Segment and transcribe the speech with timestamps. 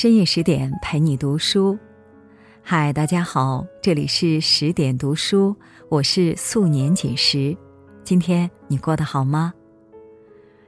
[0.00, 1.76] 深夜十点陪你读书，
[2.62, 5.56] 嗨，大家好，这里是十点读书，
[5.88, 7.56] 我是素年锦时。
[8.04, 9.52] 今天你过得好吗？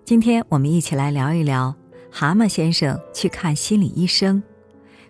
[0.04, 1.72] 今天我们一起来聊一聊
[2.10, 4.42] 蛤蟆先生去看心理医生，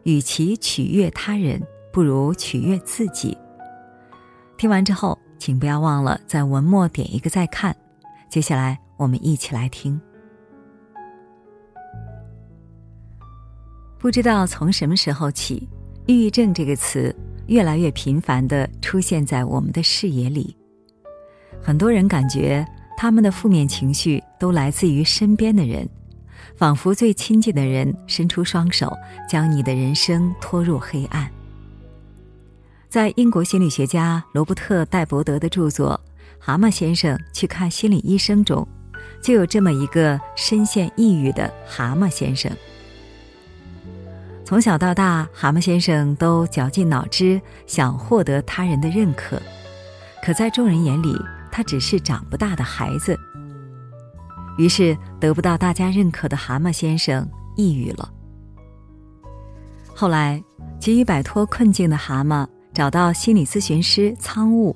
[0.02, 1.59] 与其取悦他人，
[1.91, 3.34] 不如取悦自己。
[4.59, 7.75] 听完之后，请不要忘了在文末点一个再看。
[8.29, 9.98] 接下来我们一起来听。
[14.00, 15.68] 不知道从什么时候起
[16.08, 17.14] ，“抑郁症”这个词
[17.48, 20.56] 越来越频繁的出现在我们的视野里。
[21.60, 25.86] 很多人感觉他们的负面情绪都来自于身边的人，
[26.56, 28.91] 仿佛最亲近的人伸出双手，
[29.28, 31.30] 将你的人生拖入黑暗。
[32.88, 36.00] 在英国心理学家罗伯特·戴伯德的著作
[36.42, 38.66] 《蛤蟆先生去看心理医生》中，
[39.22, 42.50] 就有这么一个深陷抑郁的蛤蟆先生。
[44.50, 49.41] 从小到大，蛤蟆先生都绞尽脑汁想获得他人的认可，
[50.25, 51.16] 可在众人眼里，
[51.52, 53.16] 他只是长不大的孩子。
[54.58, 58.12] 于是，得不到大家认可的蛤蟆先生抑郁了。
[59.94, 60.42] 后来，
[60.80, 62.44] 急于摆脱困境的蛤蟆
[62.75, 64.75] 找到心理咨询师仓务，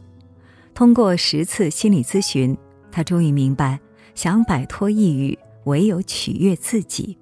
[0.72, 2.56] 通过十次心理咨询，
[2.92, 3.80] 他终于明白，
[4.14, 7.18] 想摆脱抑郁，唯有取悦自己。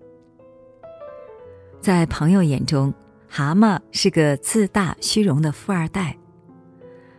[1.82, 2.94] 在朋友眼中，
[3.28, 6.16] 蛤蟆是个自大虚荣的富二代。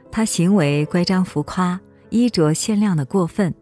[0.09, 1.77] 他行为乖张浮夸，
[2.09, 3.53] 衣着鲜亮的过分。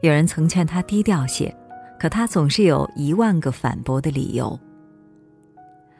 [0.00, 1.56] 有人曾劝他低调些，
[1.96, 4.58] 可他总是有一万个反驳的理由。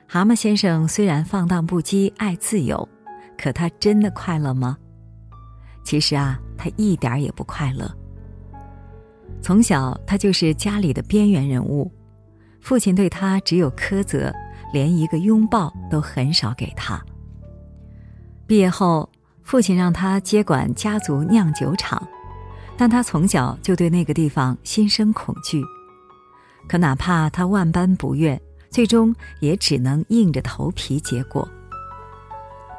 [0.08, 2.88] 蛤蟆先生虽然放荡不羁、爱自由，
[3.38, 4.76] 可他真的快乐吗？
[5.84, 7.88] 其实啊，他一点也不快乐。
[9.40, 11.88] 从小，他就是家里的边缘人物。
[12.64, 14.32] 父亲对他只有苛责，
[14.72, 16.98] 连一个拥抱都很少给他。
[18.46, 19.06] 毕业后，
[19.42, 22.02] 父亲让他接管家族酿酒厂，
[22.74, 25.62] 但他从小就对那个地方心生恐惧。
[26.66, 31.46] 可哪怕他万般不愿，最终也只能硬着头皮接过。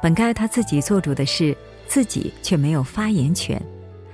[0.02, 3.64] 本该他自己做主的事，自己却没有发言权，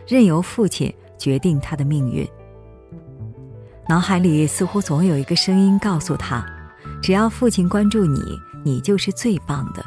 [0.06, 2.28] 任由父亲决定他的命运。
[3.88, 6.46] 脑海里似乎总有一个声音告诉他
[7.02, 8.20] ：“只要父亲关注你，
[8.64, 9.84] 你就是最棒的。”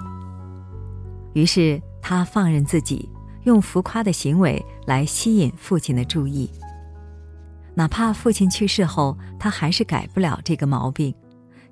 [1.34, 3.10] 于是他放任自己，
[3.44, 6.50] 用浮夸的行为来吸引父亲的注意。
[7.74, 11.14] 哪怕父亲去世后，他还是改不了这个毛病，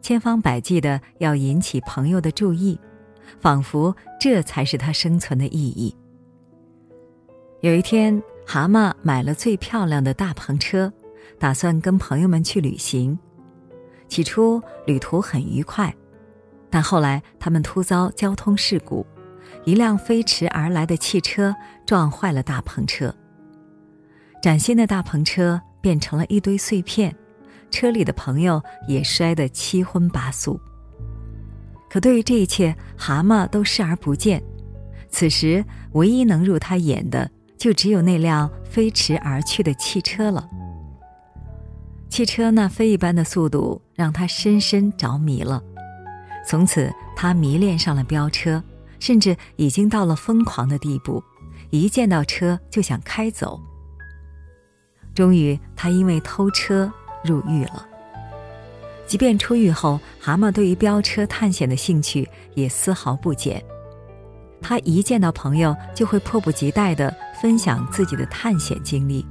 [0.02, 2.80] 千方百计的要引起朋友的注意，
[3.40, 5.94] 仿佛这才是他生存的意义。
[7.62, 10.92] 有一天，蛤蟆买了最漂亮的大篷车。
[11.40, 13.18] 打算跟朋友们去旅行，
[14.08, 15.94] 起初旅途很愉快，
[16.70, 19.06] 但后来他们突遭交通事故，
[19.66, 23.14] 一辆飞驰而来的汽车撞坏了大篷车。
[24.42, 27.16] 崭新的大篷车变成了一堆碎片，
[27.72, 30.60] 车里的朋友也摔得七荤八素。
[31.90, 34.44] 可对于这一切，蛤蟆都视而不见。
[35.10, 40.50] 此时，唯一能入他眼的，就只有那辆飞驰而去的汽车了。
[42.14, 45.60] 汽车那飞一般的速度让他深深着迷了，
[46.48, 48.64] 从此他迷恋上了飙车，
[49.00, 51.24] 甚至已经到了疯狂的地步，
[51.72, 53.60] 一见到车就想开走。
[55.16, 57.84] 终于，他因为偷车入狱了。
[59.08, 63.60] 即便出狱后，蛤蟆对于飙车探险的兴趣也丝毫不减，
[64.62, 69.26] 他一见到朋友就会迫不及待地分享自己的探险经历。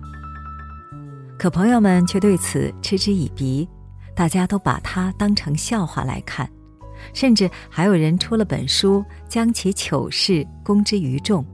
[1.42, 3.68] 可朋友们却对此嗤之以鼻，
[4.14, 6.48] 大家都把他当成笑话来看，
[7.12, 11.44] 甚至还有人出了本书，将其糗事公之于众。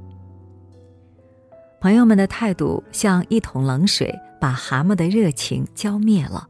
[1.80, 6.46] 朋友们的态度像一桶冷水，把蛤蟆的热情浇灭了。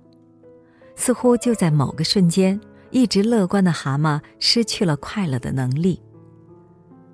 [0.96, 6.02] 似乎就在某个瞬间，一直乐观的蛤蟆失去了快乐的能力。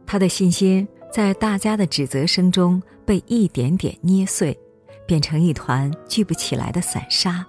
[0.06, 4.59] 他的信心在大家的指责声中被一点点捏碎。
[5.06, 7.45] 变成一团聚不起来的散沙，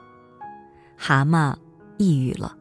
[0.98, 1.56] 蛤蟆
[1.98, 2.56] 抑郁了。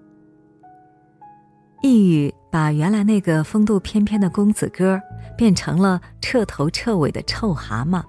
[1.82, 5.00] 抑郁把原来那个风度翩翩的公子哥
[5.36, 8.02] 变成了彻头彻尾的臭蛤蟆。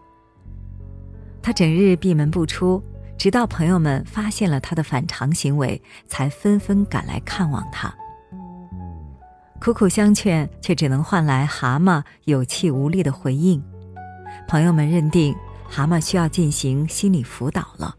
[1.41, 2.81] 他整日闭门不出，
[3.17, 7.93] 直到朋友们发现了他的反常行为，才纷纷赶来看望他。
[9.59, 13.61] 苦苦相劝，却只能换来蛤蟆有气无力的回应。
[14.47, 15.35] 朋友们认定。
[15.69, 17.95] 蛤蟆需要进行心理辅导了。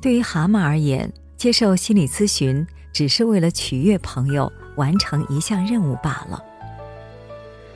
[0.00, 6.42] 对于蛤蟆而言，接受心理咨询只是为了取悦朋友，完成一项任务罢了。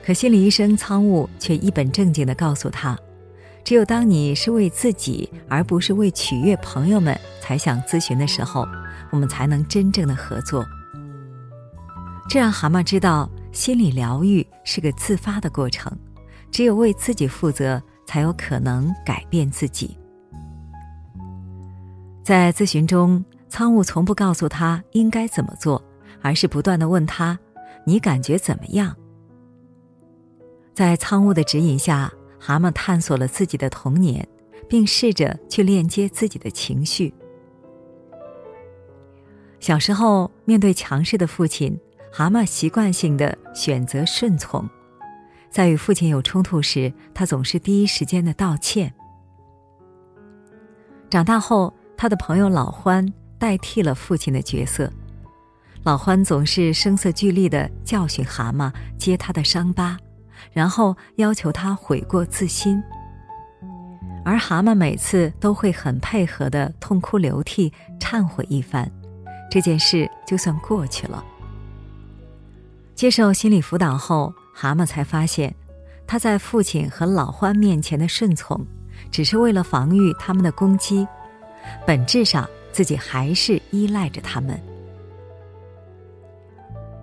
[0.04, 2.98] 可心理医生仓务却一本正经地告诉他
[3.64, 8.66] ：“只有当你是为自己，而不是为取悦朋友们才想咨询的时候，
[9.10, 10.64] 我们才能真正的合作。”
[12.28, 15.92] 这让蛤蟆知道，心理疗愈是个自发的过程，
[16.50, 19.96] 只有为自己负责，才有可能改变自己。
[22.22, 25.82] 在咨询中，仓务从不告诉他应该怎么做，
[26.22, 27.38] 而是不断的问他
[27.84, 28.96] ：“你感觉怎么样？”
[30.74, 34.26] 在仓务的指引下，蛤蟆探索了自己的童年，
[34.68, 37.14] 并试着去链接自己的情绪。
[39.60, 41.78] 小时候，面对强势的父亲，
[42.12, 44.68] 蛤蟆习惯性的选择顺从。
[45.50, 48.92] 在与父亲有冲突时，他总是第一时间的道歉。
[51.08, 53.06] 长大后，他的朋友老欢
[53.38, 54.92] 代替了父亲的角色，
[55.82, 59.96] 老欢总是声色俱厉的教训蛤蟆，揭他的伤疤。
[60.52, 62.82] 然后要求他悔过自新，
[64.24, 68.90] 而蛤蟆每次都会很配合的痛哭流涕忏悔一番，
[69.50, 71.24] 这件事就算过去了。
[72.94, 75.54] 接受心理辅导后，蛤蟆才发现，
[76.06, 78.66] 他在父亲和老欢面前的顺从，
[79.10, 81.06] 只是为了防御他们的攻击，
[81.86, 84.58] 本质上自己还是依赖着他们。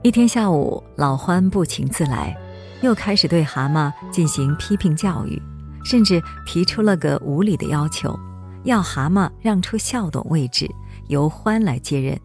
[0.01, 2.35] 一天下午，老欢不请自来。
[2.81, 5.41] 又开始对蛤蟆进行批评教育，
[5.85, 8.19] 甚至提出了个无理的要求，
[8.63, 10.69] 要蛤蟆让出校董位置，
[11.07, 12.19] 由欢来接任。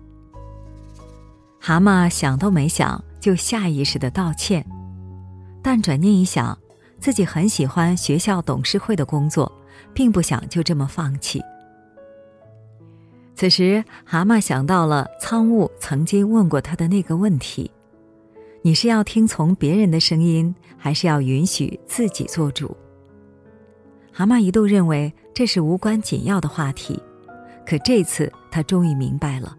[1.60, 4.66] 蛤蟆想都没想就下意识的道歉，
[5.62, 6.56] 但转念一想，
[6.98, 9.50] 自己很喜欢学校董事会的工作，
[9.92, 11.42] 并不想就这么放弃。
[13.34, 17.70] 此时，蛤蟆想到了苍雾曾经问过他的那个问题。
[18.62, 22.76] 你是要听从别人的声音，还是要允许自己做主？
[24.12, 27.00] 蛤蟆一度认为这是无关紧要的话题，
[27.64, 29.56] 可这次他终于明白了，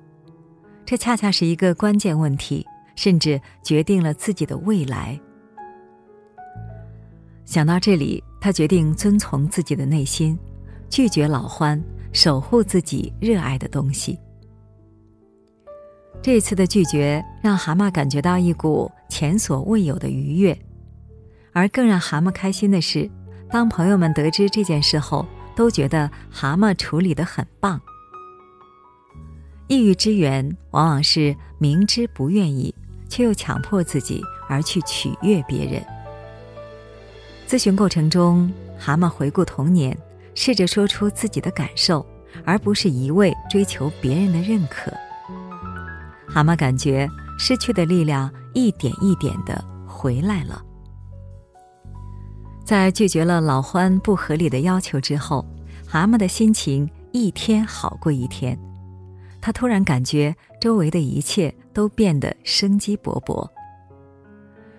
[0.86, 2.66] 这恰恰是一个关键问题，
[2.98, 5.18] 甚至决定了自己的未来。
[7.50, 10.38] 想到这里，他决定遵从自己的内心，
[10.88, 14.20] 拒绝老欢，守护自己热爱的东西。
[16.22, 20.56] 这次的拒绝让蛤蟆感觉到一股前所未有的愉悦，
[21.52, 23.10] 而更让蛤蟆开心的是，
[23.50, 25.26] 当朋友们得知这件事后，
[25.56, 27.82] 都觉得蛤蟆处理的很棒。
[29.68, 32.72] 抑郁之源往往是明知不愿意，
[33.10, 35.84] 却又强迫自己而去取悦别人。
[37.50, 38.48] 咨询过程中，
[38.78, 39.98] 蛤蟆回顾童年，
[40.36, 42.06] 试着说出自己的感受，
[42.46, 44.92] 而不是一味追求别人的认可。
[46.28, 47.10] 蛤蟆感觉
[47.40, 50.64] 失去的力量一点一点的回来了。
[52.64, 55.44] 在拒绝了老欢不合理的要求之后，
[55.88, 58.56] 蛤蟆的心情一天好过一天。
[59.42, 63.44] 他突然感觉周围的一切都变得生机勃勃。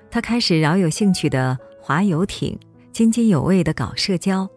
[0.09, 1.59] 他开始饶有兴趣的
[1.91, 2.57] 划游艇，
[2.93, 4.49] 津津有味的搞社交。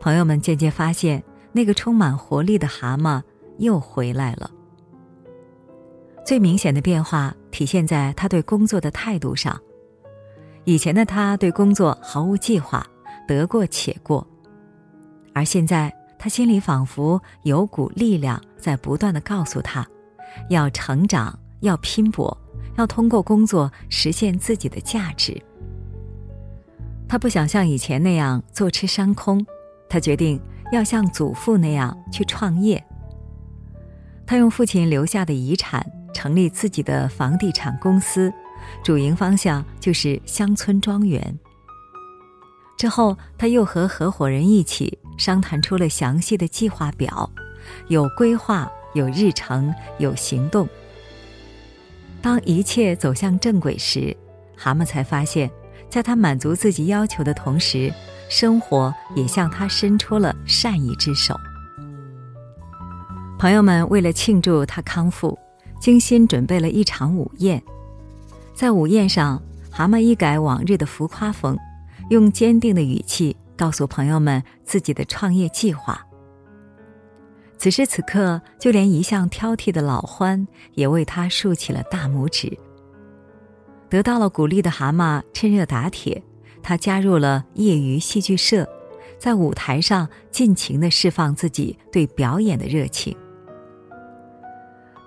[0.00, 3.22] 朋友们渐渐发现，那个充满活力的蛤蟆
[3.58, 4.50] 又回来了。
[6.26, 9.56] 最明显的变化体现在他对工作的态度上。
[10.64, 12.84] 以前的他对工作毫无计划，
[13.28, 14.26] 得过且过，
[15.32, 19.86] 而现在他心里仿佛有股力量在不断的告诉他，
[20.48, 22.36] 要成长，要拼搏，
[22.76, 25.40] 要通过工作实现自己的价值。
[27.10, 29.44] 他不想像以前那样坐吃山空，
[29.88, 30.40] 他决定
[30.70, 32.80] 要像祖父那样去创业。
[34.24, 35.84] 他用父亲留下的遗产。
[36.12, 38.30] 成立自己的房地产公司，
[38.82, 41.38] 主营方向就是乡村庄园。
[42.76, 47.30] 之后，他又和合伙人一起商谈出了详细的计划表，
[47.86, 50.68] 有规划，有日程，有行动。
[52.20, 54.14] 当一切走向正轨时，
[54.56, 55.48] 蛤蟆才发现，
[55.90, 57.92] 在他满足自己要求的同时，
[58.28, 61.38] 生活也向他伸出了善意之手。
[63.38, 65.38] 朋友们为了庆祝他康复。
[65.80, 67.62] 精心准备了一场午宴，
[68.52, 71.56] 在午宴上，蛤蟆一改往日的浮夸风，
[72.10, 76.06] 用坚定的语气告诉朋友们自己的创业计划。
[77.56, 82.58] 此时此刻，就连一向挑剔的老欢也为他竖起了大拇指。
[83.90, 86.22] 得到了鼓励的蛤蟆趁热打铁，
[86.62, 88.66] 他加入了业余戏剧社，
[89.18, 93.14] 在舞台上尽情的释放自己对表演的热情。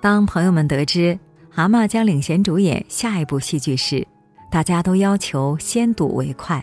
[0.02, 1.18] 当朋友们得知
[1.50, 4.06] 蛤蟆将领衔主演下一部戏剧时，
[4.52, 6.62] 大家都要求先睹为快，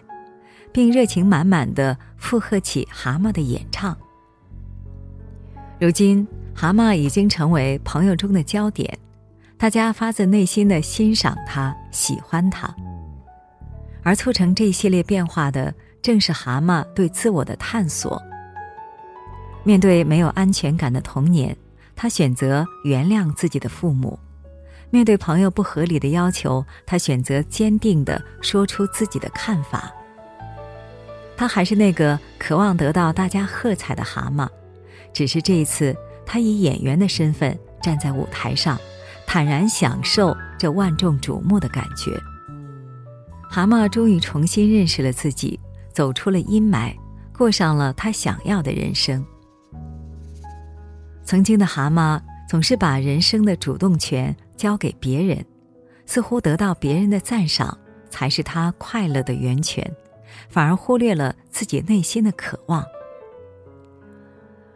[0.71, 3.97] 并热情满满的附和起蛤蟆的演唱。
[5.81, 8.99] 如今，蛤蟆已经成为朋友中的焦点，
[9.61, 12.75] 大家发自内心的欣赏他、喜欢他。
[14.03, 18.21] 而促成这一系列变化的，正是蛤蟆对自我的探索。
[19.63, 21.55] 面对没有安全感的童年。
[21.95, 24.19] 他选择原谅自己的父母，
[24.89, 29.93] 面对朋友不合理的要求，他选择坚定地说出自己的看法。
[31.37, 34.49] 他还是那个渴望得到大家喝彩的蛤蟆，
[35.13, 38.81] 只是这一次，他以演员的身份站在舞台上，
[39.33, 42.21] 坦然享受这万众瞩目的感觉。
[43.49, 45.57] 蛤蟆终于重新认识了自己，
[45.93, 46.93] 走出了阴霾，
[47.33, 49.25] 过上了他想要的人生。
[51.23, 55.47] 曾经的蛤蟆总是把人生的主动权交给别人，
[56.07, 57.79] 似乎得到别人的赞赏
[58.11, 59.89] 才是他快乐的源泉，
[60.49, 62.85] 反而忽略了自己内心的渴望。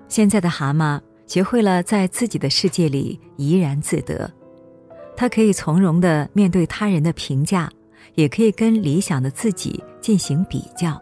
[0.06, 4.32] 现在的蛤蟆学会了在自己的世界里怡然自得，
[5.16, 7.70] 他可以从容的面对他人的评价，
[8.14, 11.00] 也可以跟理想的自己进行比较。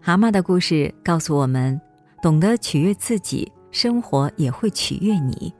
[0.00, 1.80] 蛤蟆的故事告诉我们。
[2.22, 5.52] 懂得取悦自己，生活也会取悦你。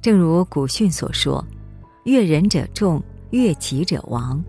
[0.00, 1.44] 正如古训所说
[2.04, 4.42] ：“悦人者众，悦己者亡。”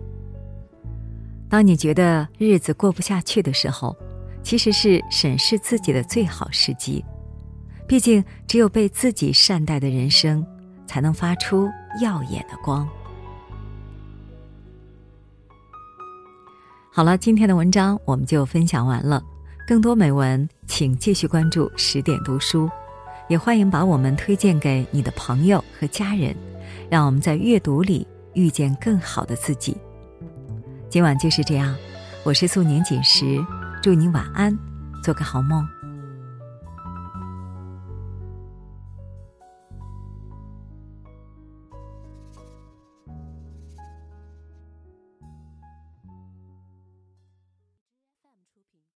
[1.46, 3.94] 当你觉得日子过不下去的时候，
[4.42, 7.04] 其实是审视自己的最好时机。
[7.86, 10.44] 毕竟，只有被自己善待的人生，
[10.86, 11.68] 才能发出
[12.02, 12.88] 耀眼的光。
[16.90, 19.22] 好了，今天的文章我们就分享完了。
[19.68, 22.70] 更多美文，请继续关注十点读书，
[23.28, 26.34] 也欢迎把我们推荐给你的朋友和家人，
[26.88, 29.76] 让我们在阅读里遇见更好的自己。
[30.88, 31.76] 今晚就是这样，
[32.24, 33.44] 我是素年锦时，
[33.82, 34.56] 祝你晚安，
[35.02, 35.75] 做个好梦。